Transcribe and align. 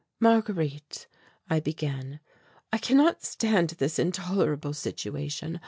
"Marguerite," 0.19 1.05
I 1.47 1.59
began, 1.59 2.21
"I 2.73 2.79
cannot 2.79 3.23
stand 3.23 3.69
this 3.77 3.99
intolerable 3.99 4.73
situation. 4.73 5.59